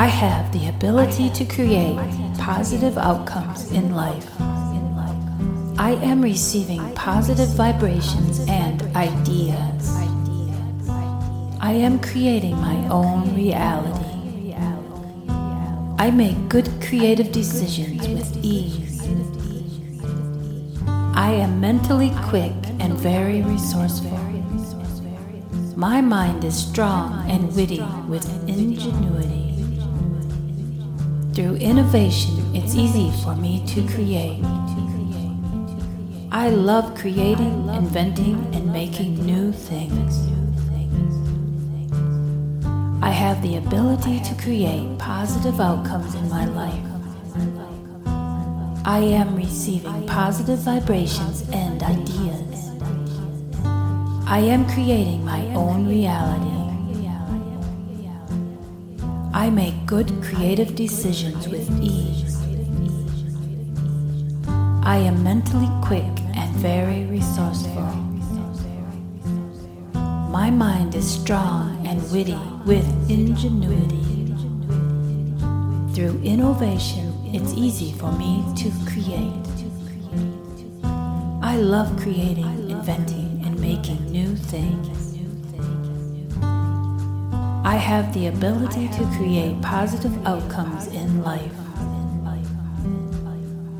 I 0.00 0.06
have 0.06 0.50
the 0.50 0.66
ability 0.70 1.28
to 1.28 1.44
create 1.44 1.94
positive 2.38 2.96
outcomes 2.96 3.70
in 3.70 3.94
life. 3.94 4.26
I 5.78 5.98
am 6.00 6.22
receiving 6.22 6.80
positive 6.94 7.50
vibrations 7.50 8.40
and 8.48 8.80
ideas. 8.96 9.94
I 11.60 11.72
am 11.72 12.00
creating 12.00 12.56
my 12.56 12.88
own 12.88 13.36
reality. 13.36 14.54
I 15.98 16.10
make 16.10 16.48
good 16.48 16.70
creative 16.80 17.30
decisions 17.30 18.08
with 18.08 18.42
ease. 18.42 19.02
I 21.14 21.32
am 21.32 21.60
mentally 21.60 22.12
quick 22.22 22.56
and 22.78 22.94
very 22.94 23.42
resourceful. 23.42 24.18
My 25.76 26.00
mind 26.00 26.42
is 26.44 26.56
strong 26.56 27.30
and 27.30 27.54
witty 27.54 27.84
with 28.08 28.24
ingenuity. 28.48 29.50
Through 31.40 31.56
innovation, 31.56 32.54
it's 32.54 32.74
easy 32.74 33.10
for 33.24 33.34
me 33.34 33.64
to 33.68 33.80
create. 33.94 34.44
I 36.30 36.50
love 36.50 36.94
creating, 36.94 37.66
inventing, 37.70 38.36
and 38.54 38.70
making 38.70 39.24
new 39.24 39.50
things. 39.50 40.28
I 43.02 43.08
have 43.08 43.40
the 43.40 43.56
ability 43.56 44.20
to 44.20 44.34
create 44.34 44.98
positive 44.98 45.58
outcomes 45.62 46.14
in 46.14 46.28
my 46.28 46.44
life. 46.44 46.84
I 48.84 48.98
am 48.98 49.34
receiving 49.34 50.06
positive 50.06 50.58
vibrations 50.58 51.48
and 51.54 51.82
ideas. 51.82 52.68
I 54.26 54.40
am 54.40 54.68
creating 54.68 55.24
my 55.24 55.40
own 55.54 55.88
reality. 55.88 56.59
I 59.32 59.48
make 59.48 59.86
good 59.86 60.10
creative 60.24 60.74
decisions 60.74 61.46
with 61.46 61.70
ease. 61.80 62.36
I 64.82 64.96
am 64.96 65.22
mentally 65.22 65.70
quick 65.82 66.10
and 66.34 66.52
very 66.56 67.04
resourceful. 67.04 67.86
My 70.30 70.50
mind 70.50 70.96
is 70.96 71.08
strong 71.08 71.86
and 71.86 72.02
witty 72.10 72.40
with 72.66 72.84
ingenuity. 73.08 74.34
Through 75.94 76.20
innovation, 76.24 77.14
it's 77.32 77.52
easy 77.52 77.92
for 77.92 78.10
me 78.10 78.44
to 78.56 78.72
create. 78.90 79.46
I 81.40 81.56
love 81.56 81.96
creating, 82.00 82.68
inventing, 82.68 83.42
and 83.44 83.60
making 83.60 84.10
new 84.10 84.34
things. 84.34 84.99
I 87.62 87.76
have 87.76 88.14
the 88.14 88.28
ability 88.28 88.88
to 88.88 89.04
create 89.16 89.60
positive 89.60 90.26
outcomes 90.26 90.86
in 90.86 91.22
life. 91.22 91.52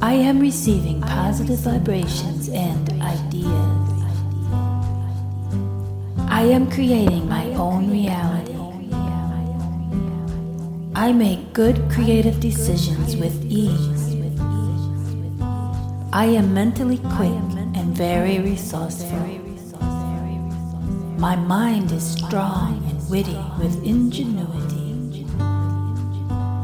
I 0.03 0.13
am 0.13 0.39
receiving 0.39 1.01
positive 1.01 1.61
vibrations 1.61 2.51
and 2.51 2.91
ideas. 3.01 3.91
I 6.29 6.43
am 6.43 6.71
creating 6.71 7.27
my 7.27 7.47
own 7.55 7.91
reality. 7.91 8.55
I 10.95 11.13
make 11.13 11.55
good 11.55 11.91
creative 11.91 12.39
decisions 12.39 13.17
with 13.17 13.45
ease. 13.47 14.15
I 16.13 16.27
am 16.27 16.53
mentally 16.53 16.99
quick 16.99 17.43
and 17.75 17.97
very 17.97 18.41
resourceful. 18.41 19.27
My 21.19 21.37
mind 21.37 21.93
is 21.93 22.03
strong 22.03 22.90
witty 23.11 23.37
with 23.59 23.85
ingenuity. 23.85 25.27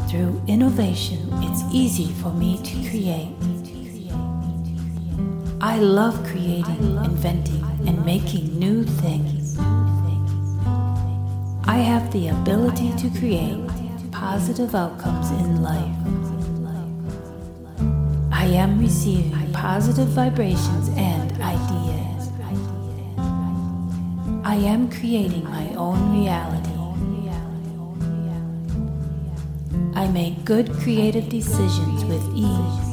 Through 0.08 0.40
innovation, 0.46 1.28
it's 1.42 1.62
easy 1.72 2.12
for 2.22 2.32
me 2.32 2.62
to 2.62 2.88
create. 2.88 3.34
I 5.60 5.78
love 5.80 6.14
creating, 6.28 6.96
inventing, 7.04 7.64
and 7.88 8.06
making 8.06 8.56
new 8.60 8.84
things. 8.84 9.58
I 11.66 11.78
have 11.78 12.12
the 12.12 12.28
ability 12.28 12.92
to 12.92 13.18
create 13.18 13.60
positive 14.12 14.76
outcomes 14.76 15.30
in 15.32 15.62
life. 15.62 15.96
I 18.32 18.44
am 18.44 18.78
receiving 18.78 19.52
positive 19.52 20.08
vibrations 20.08 20.90
and 20.90 21.32
ideas. 21.42 22.05
I 24.46 24.54
am 24.54 24.88
creating 24.88 25.42
my 25.42 25.74
own 25.74 26.22
reality. 26.22 26.70
I 29.98 30.06
make 30.06 30.44
good 30.44 30.70
creative 30.70 31.28
decisions 31.28 32.04
with 32.04 32.22
ease. 32.32 32.86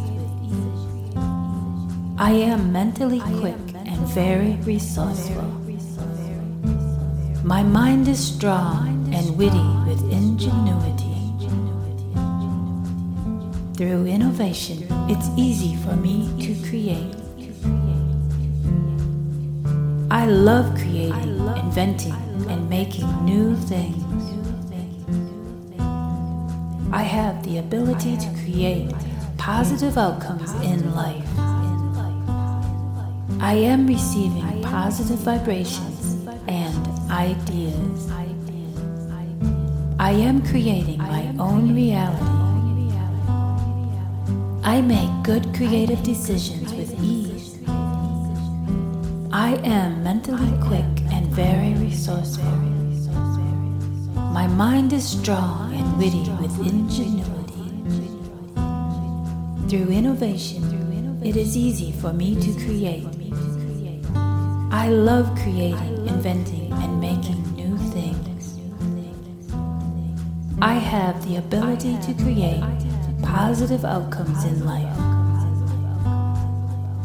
I 2.18 2.32
am 2.32 2.72
mentally 2.72 3.20
quick 3.40 3.62
and 3.86 4.00
very 4.16 4.54
resourceful. 4.64 5.44
My 7.44 7.62
mind 7.62 8.08
is 8.08 8.34
strong 8.34 9.14
and 9.14 9.38
witty 9.38 9.70
with 9.86 10.02
ingenuity. 10.12 11.14
Through 13.78 14.08
innovation, 14.08 14.88
it's 15.08 15.30
easy 15.38 15.76
for 15.84 15.96
me 15.96 16.34
to 16.48 16.68
create. 16.68 17.23
I 20.14 20.28
love 20.28 20.76
creating 20.76 21.40
inventing 21.58 22.14
and 22.48 22.70
making 22.70 23.10
new 23.26 23.56
things. 23.56 24.04
I 26.94 27.02
have 27.02 27.44
the 27.44 27.58
ability 27.58 28.18
to 28.18 28.30
create 28.44 28.94
positive 29.40 29.98
outcomes 29.98 30.54
in 30.62 30.94
life. 30.94 31.28
I 33.42 33.56
am 33.56 33.88
receiving 33.88 34.62
positive 34.62 35.18
vibrations 35.18 36.28
and 36.48 36.88
ideas. 37.10 38.12
I 39.98 40.12
am 40.12 40.46
creating 40.46 41.00
my 41.00 41.34
own 41.40 41.74
reality. 41.74 42.94
I 44.64 44.80
make 44.80 45.10
good 45.24 45.56
creative 45.56 46.04
decisions 46.04 46.72
with 46.72 47.04
ease. 47.04 47.33
I 49.44 49.56
am 49.66 50.02
mentally 50.02 50.54
quick 50.66 50.86
and 51.12 51.28
very 51.28 51.74
resourceful. 51.74 52.50
My 54.32 54.48
mind 54.48 54.94
is 54.94 55.06
strong 55.06 55.74
and 55.76 55.98
witty 55.98 56.30
with 56.42 56.66
ingenuity. 56.66 57.68
Through 59.68 59.92
innovation, 59.92 61.20
it 61.26 61.36
is 61.36 61.58
easy 61.58 61.92
for 61.92 62.14
me 62.14 62.36
to 62.40 62.54
create. 62.64 63.06
I 64.72 64.88
love 64.88 65.28
creating, 65.36 66.08
inventing, 66.08 66.72
and 66.72 67.02
making 67.02 67.44
new 67.54 67.78
things. 67.92 68.58
I 70.62 70.76
have 70.76 71.22
the 71.28 71.36
ability 71.36 71.98
to 71.98 72.14
create 72.14 72.64
positive 73.22 73.84
outcomes 73.84 74.46
in 74.46 74.66
life. 74.66 75.23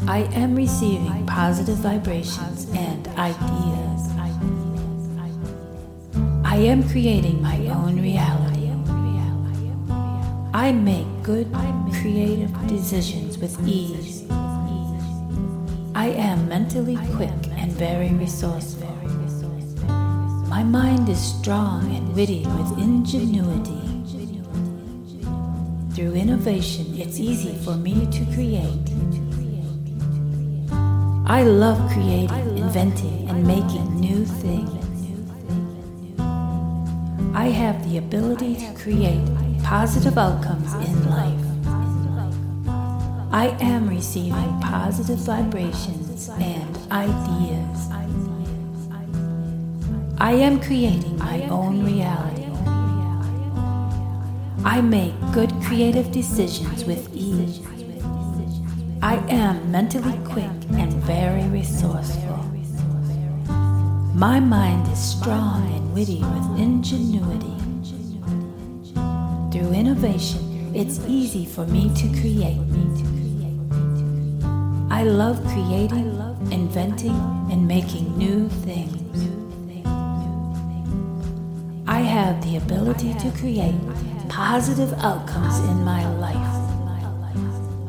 I 0.09 0.27
am 0.33 0.55
receiving 0.55 1.23
positive 1.27 1.77
vibrations 1.77 2.65
and 2.73 3.07
ideas. 3.09 4.09
I 6.43 6.55
am 6.55 6.89
creating 6.89 7.39
my 7.43 7.57
own 7.67 8.01
reality. 8.01 8.71
I 10.51 10.71
make 10.71 11.05
good 11.21 11.53
creative 12.01 12.51
decisions 12.65 13.37
with 13.37 13.55
ease. 13.67 14.25
I 15.93 16.07
am 16.07 16.49
mentally 16.49 16.97
quick 17.15 17.45
and 17.51 17.71
very 17.71 18.09
resourceful. 18.09 18.91
My 20.49 20.63
mind 20.63 21.07
is 21.07 21.21
strong 21.21 21.95
and 21.95 22.15
witty 22.15 22.47
with 22.47 22.79
ingenuity. 22.79 23.85
Through 25.93 26.15
innovation, 26.15 26.99
it's 26.99 27.19
easy 27.19 27.55
for 27.63 27.75
me 27.75 28.07
to 28.07 28.25
create. 28.33 29.28
I 31.29 31.43
love 31.43 31.77
creating, 31.91 32.57
inventing, 32.57 33.29
and 33.29 33.45
making 33.45 33.99
new 33.99 34.25
things. 34.25 34.79
I 37.35 37.49
have 37.49 37.87
the 37.87 37.99
ability 37.99 38.55
to 38.55 38.73
create 38.73 39.23
positive 39.63 40.17
outcomes 40.17 40.73
in 40.73 41.07
life. 41.07 41.45
I 43.31 43.55
am 43.61 43.87
receiving 43.87 44.59
positive 44.59 45.19
vibrations 45.19 46.29
and 46.29 46.75
ideas. 46.91 47.89
I 50.17 50.31
am 50.31 50.59
creating 50.59 51.19
my 51.19 51.43
own 51.43 51.85
reality. 51.85 52.47
I 54.65 54.81
make 54.81 55.13
good 55.31 55.51
creative 55.61 56.11
decisions 56.11 56.85
with 56.85 57.07
ease. 57.13 57.61
I 59.01 59.15
am 59.29 59.71
mentally 59.71 60.19
quick 60.25 60.49
and 60.73 60.88
very 61.09 61.47
resourceful. 61.49 62.37
My 64.13 64.39
mind 64.39 64.87
is 64.93 64.99
strong 64.99 65.65
and 65.73 65.91
witty 65.91 66.21
with 66.21 66.59
ingenuity. 66.59 67.57
Through 69.51 69.73
innovation, 69.73 70.71
it's 70.75 70.99
easy 71.07 71.47
for 71.47 71.65
me 71.65 71.91
to 71.95 72.07
create. 72.21 72.61
I 74.91 75.01
love 75.01 75.43
creating, 75.53 76.09
inventing, 76.51 77.19
and 77.51 77.67
making 77.67 78.15
new 78.15 78.47
things. 78.67 79.17
I 81.87 82.01
have 82.01 82.39
the 82.43 82.57
ability 82.57 83.15
to 83.15 83.31
create 83.39 83.81
positive 84.29 84.93
outcomes 84.99 85.57
in 85.71 85.83
my 85.83 86.07
life. 86.19 86.58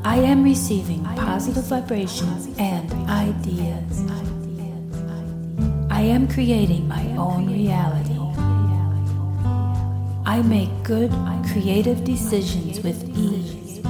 I 0.02 0.17
am 0.17 0.43
receiving 0.43 1.05
positive 1.05 1.64
vibrations 1.64 2.49
and 2.58 2.91
ideas. 3.11 4.02
I 5.91 6.00
am 6.00 6.26
creating 6.26 6.88
my 6.88 7.05
own 7.19 7.52
reality. 7.52 8.17
I 10.25 10.41
make 10.43 10.70
good, 10.85 11.11
creative 11.52 12.02
decisions 12.05 12.81
with 12.81 13.05
ease. 13.14 13.82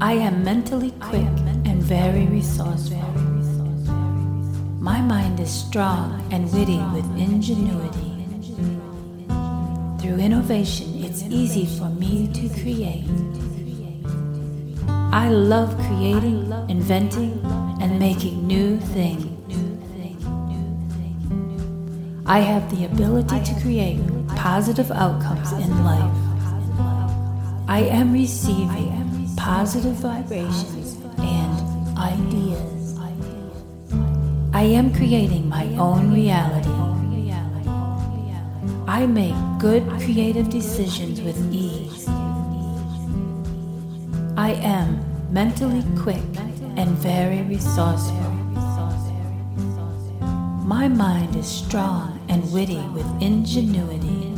I 0.00 0.12
am 0.12 0.42
mentally 0.42 0.92
quick 1.00 1.28
and 1.66 1.82
very 1.82 2.24
resourceful. 2.24 3.02
My 4.80 5.02
mind 5.02 5.38
is 5.38 5.50
strong 5.50 6.26
and 6.32 6.50
witty 6.54 6.80
with 6.94 7.04
ingenuity. 7.18 8.24
Through 10.00 10.16
innovation, 10.16 11.04
it's 11.04 11.24
easy 11.24 11.66
for 11.66 11.90
me 11.90 12.28
to 12.32 12.48
create. 12.62 13.04
I 15.16 15.30
love 15.30 15.74
creating, 15.78 16.52
inventing, 16.68 17.40
and 17.80 17.98
making 17.98 18.46
new 18.46 18.76
things. 18.78 19.32
I 22.26 22.40
have 22.40 22.70
the 22.70 22.84
ability 22.84 23.42
to 23.44 23.60
create 23.62 23.98
positive 24.36 24.92
outcomes 24.92 25.52
in 25.52 25.84
life. 25.84 26.12
I 27.66 27.88
am 27.90 28.12
receiving 28.12 29.32
positive 29.38 29.94
vibrations 29.94 30.98
and 31.16 31.96
ideas. 31.96 32.98
I 34.52 34.64
am 34.64 34.92
creating 34.92 35.48
my 35.48 35.64
own 35.78 36.12
reality. 36.12 36.68
I 38.86 39.06
make 39.06 39.34
good 39.58 39.88
creative 40.02 40.50
decisions 40.50 41.22
with 41.22 41.38
ease. 41.54 42.06
I 44.46 44.52
am 44.62 45.04
mentally 45.32 45.82
quick 45.98 46.22
and 46.76 46.90
very 46.90 47.42
resourceful. 47.42 48.30
My 50.64 50.86
mind 50.86 51.34
is 51.34 51.48
strong 51.48 52.24
and 52.28 52.52
witty 52.52 52.80
with 52.94 53.08
ingenuity. 53.20 54.32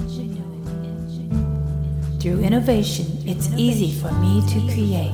Through 2.20 2.40
innovation, 2.40 3.18
it's 3.26 3.50
easy 3.52 3.92
for 4.00 4.10
me 4.12 4.40
to 4.48 4.60
create. 4.72 5.12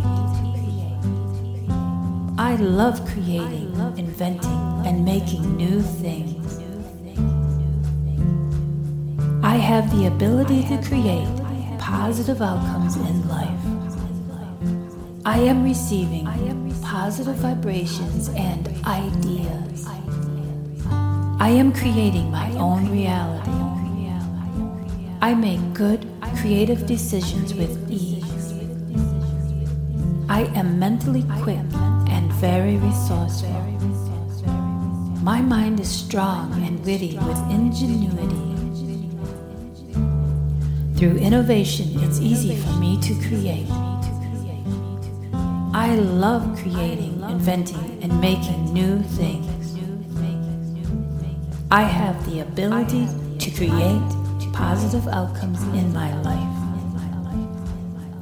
I 2.38 2.54
love 2.60 3.04
creating, 3.04 3.74
inventing, 3.98 4.86
and 4.86 5.04
making 5.04 5.56
new 5.56 5.82
things. 5.82 6.60
I 9.42 9.56
have 9.56 9.90
the 9.90 10.06
ability 10.06 10.62
to 10.68 10.80
create 10.86 11.26
positive 11.80 12.40
outcomes 12.40 12.94
in 12.94 13.28
life. 13.28 13.93
I 15.26 15.38
am 15.38 15.64
receiving 15.64 16.26
positive 16.82 17.36
vibrations 17.36 18.28
and 18.28 18.68
ideas. 18.84 19.86
I 21.40 21.48
am 21.48 21.72
creating 21.72 22.30
my 22.30 22.52
own 22.58 22.90
reality. 22.90 23.50
I 25.22 25.32
make 25.32 25.72
good, 25.72 26.06
creative 26.36 26.84
decisions 26.84 27.54
with 27.54 27.90
ease. 27.90 28.52
I 30.28 30.42
am 30.54 30.78
mentally 30.78 31.24
quick 31.40 31.64
and 32.10 32.30
very 32.34 32.76
resourceful. 32.76 33.48
My 35.22 35.40
mind 35.40 35.80
is 35.80 35.88
strong 35.88 36.52
and 36.66 36.84
witty 36.84 37.16
with 37.16 37.38
ingenuity. 37.50 38.50
Through 40.98 41.16
innovation, 41.16 41.98
it's 42.04 42.20
easy 42.20 42.56
for 42.56 42.72
me 42.72 43.00
to 43.00 43.14
create. 43.26 43.93
I 45.84 45.96
love 45.96 46.58
creating, 46.62 47.20
inventing, 47.28 48.02
and 48.02 48.18
making 48.18 48.72
new 48.72 49.02
things. 49.02 49.78
I 51.70 51.82
have 51.82 52.24
the 52.24 52.40
ability 52.40 53.06
to 53.38 53.50
create 53.50 54.00
positive 54.54 55.06
outcomes 55.08 55.62
in 55.78 55.92
my 55.92 56.10
life. 56.22 56.56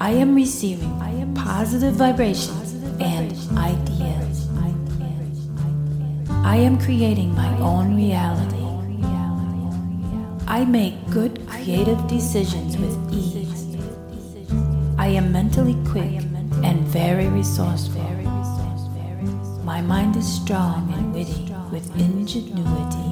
I 0.00 0.10
am 0.10 0.34
receiving 0.34 0.92
positive 1.36 1.94
vibrations 1.94 2.72
and 3.00 3.30
ideas. 3.56 4.48
I 6.42 6.56
am 6.56 6.80
creating 6.80 7.32
my 7.36 7.56
own 7.60 7.94
reality. 7.94 8.66
I 10.48 10.64
make 10.64 10.94
good 11.10 11.46
creative 11.46 12.08
decisions 12.08 12.76
with 12.76 12.96
ease. 13.14 13.76
I 14.98 15.06
am 15.06 15.30
mentally 15.30 15.76
quick 15.86 16.31
and 16.64 16.80
very 16.88 17.28
resourceful. 17.28 18.02
My 19.64 19.80
mind 19.80 20.16
is 20.16 20.26
strong 20.26 20.92
and 20.92 21.14
witty 21.14 21.54
with 21.70 21.94
ingenuity. 21.98 23.11